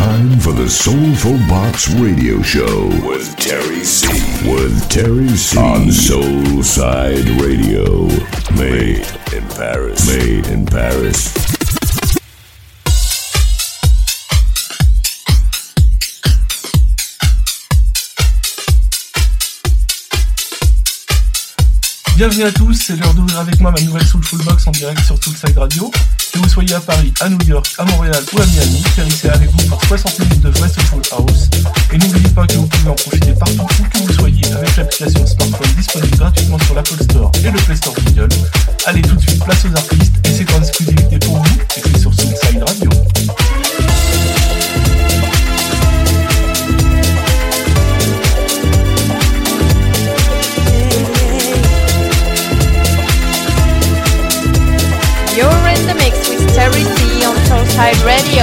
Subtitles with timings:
[0.00, 4.08] time for the Soulful Box Radio Show with Terry C.
[4.50, 5.58] With Terry C.
[5.58, 8.06] On Soulside Radio.
[8.56, 10.06] Made in Paris.
[10.06, 11.49] Made in Paris.
[22.20, 25.16] Bienvenue à tous, c'est l'heure d'ouvrir avec moi ma nouvelle Soulful Box en direct sur
[25.24, 25.90] Soulside Radio.
[26.34, 29.50] Que vous soyez à Paris, à New York, à Montréal ou à Miami, Terry avec
[29.50, 31.48] vous pour 60 minutes de vrai Soulful House.
[31.90, 35.26] Et n'oubliez pas que vous pouvez en profiter partout où que vous soyez avec l'application
[35.26, 38.28] smartphone disponible gratuitement sur l'Apple Store et le Play Store Google.
[38.84, 41.58] Allez tout de suite, place aux artistes et c'est en exclusivité pour vous
[57.80, 58.39] Soulside Radio.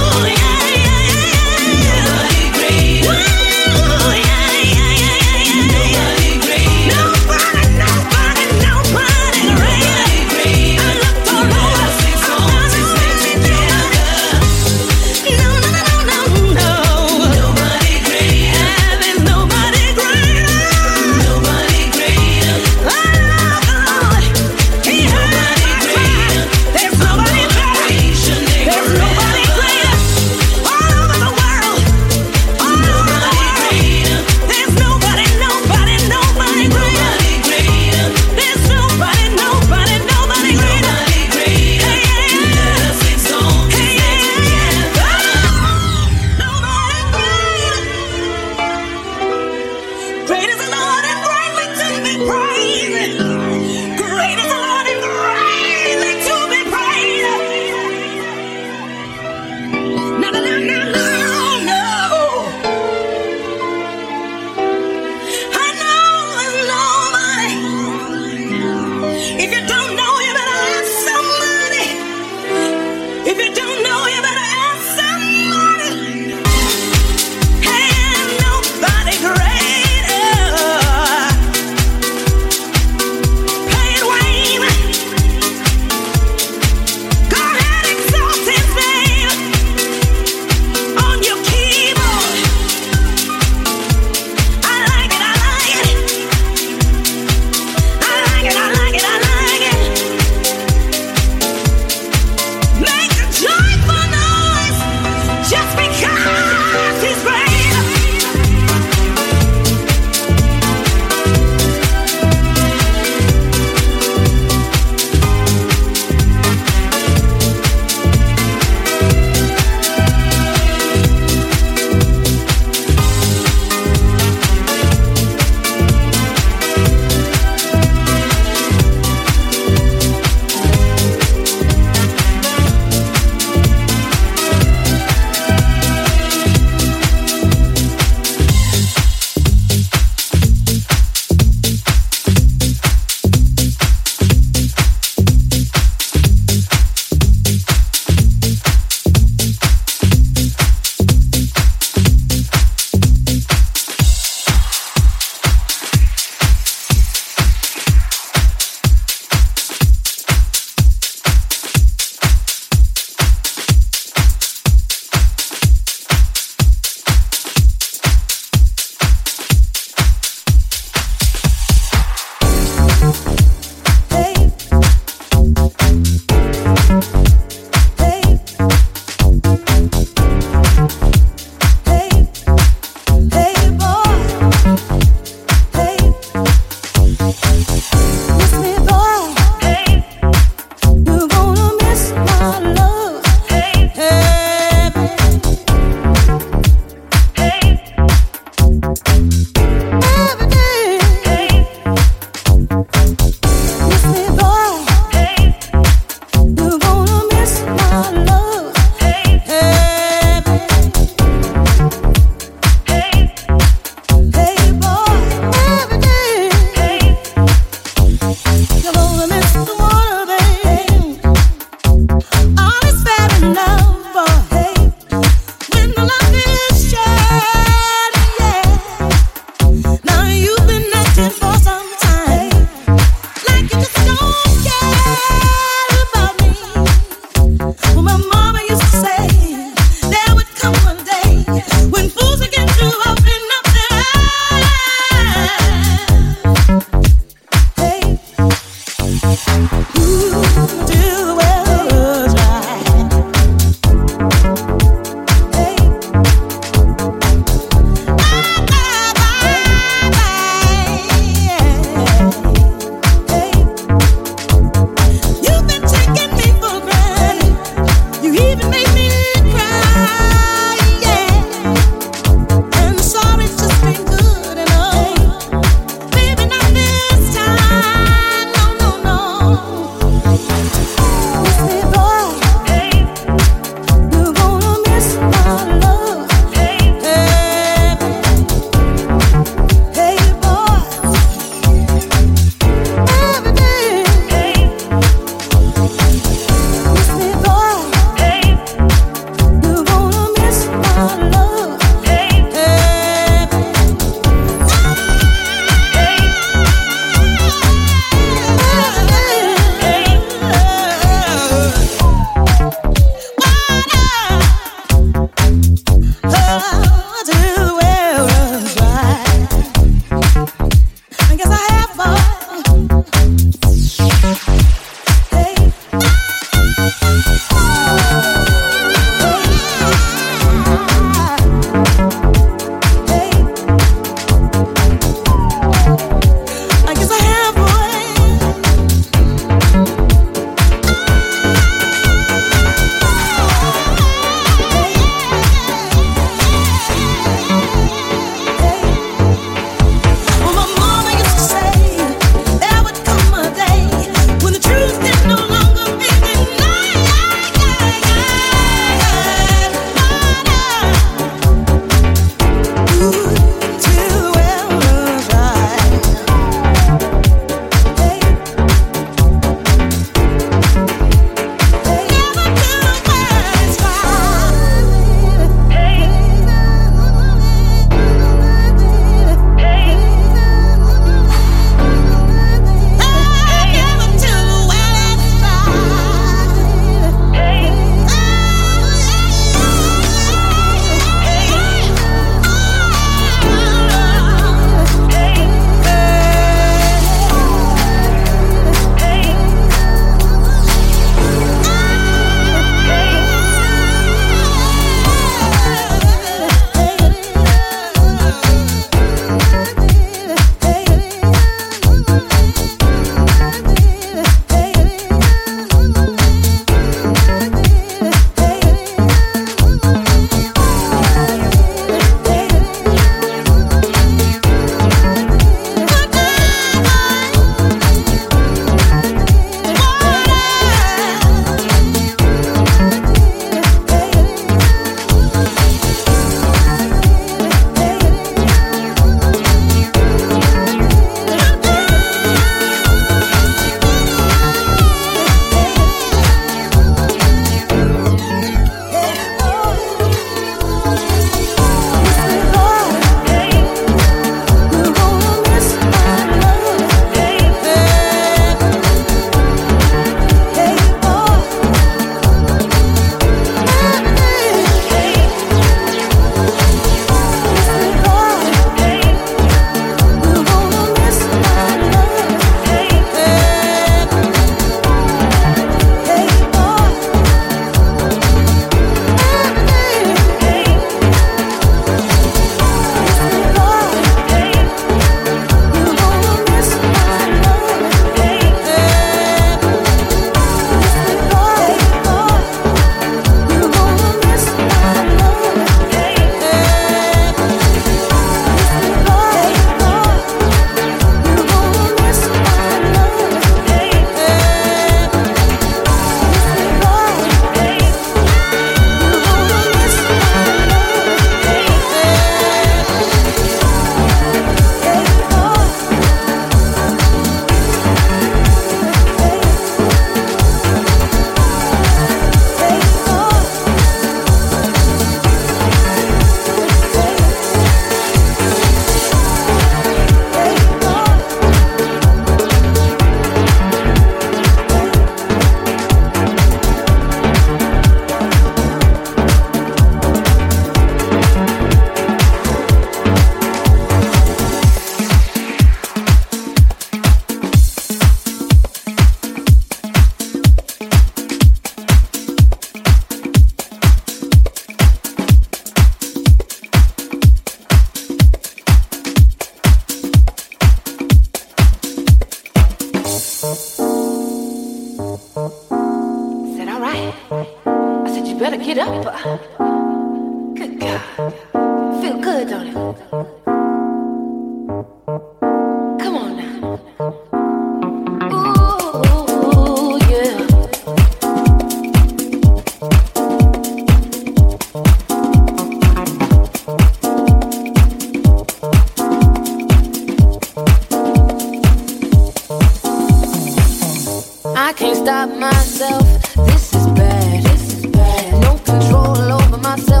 [594.93, 596.35] can't stop myself.
[596.47, 597.43] This is bad.
[597.43, 598.41] This is bad.
[598.41, 600.00] No control over myself.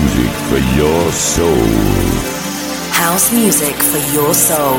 [0.00, 1.66] music for your soul.
[2.92, 4.78] House music for your soul.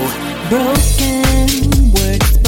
[0.50, 2.41] Broken words.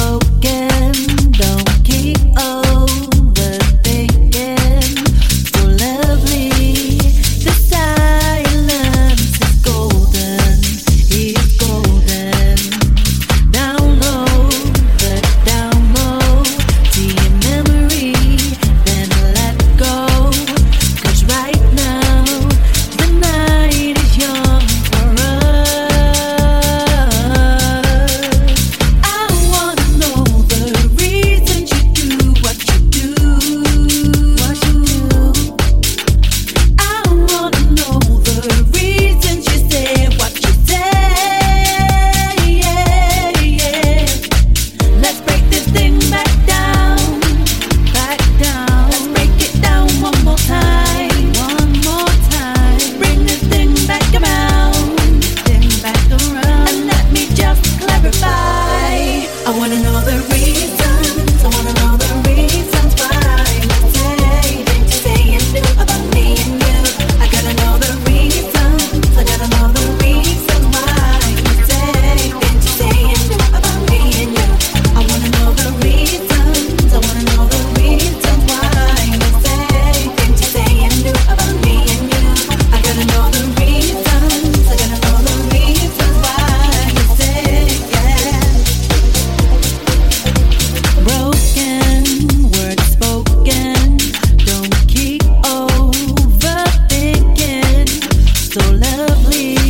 [99.21, 99.62] please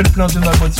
[0.00, 0.72] fait le plein de ma boîte